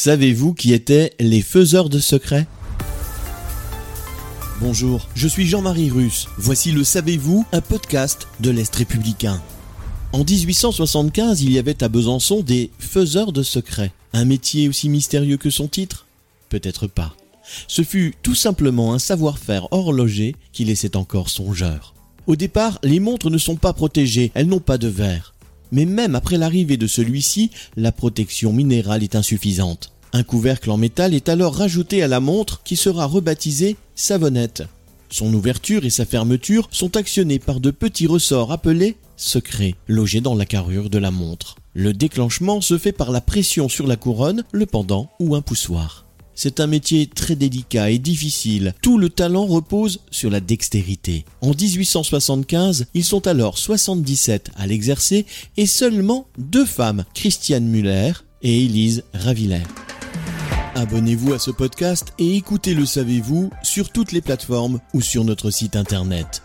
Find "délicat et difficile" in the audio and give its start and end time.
47.34-48.72